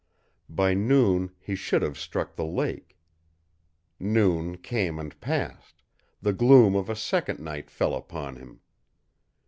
[0.49, 2.97] By noon he should have struck the lake.
[3.99, 5.83] Noon came and passed;
[6.23, 8.61] the gloom of a second night fell upon him.